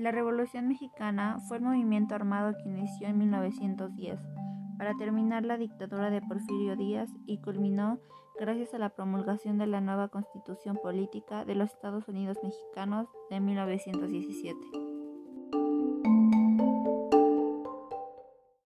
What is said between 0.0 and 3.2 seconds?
La Revolución Mexicana fue el movimiento armado que inició en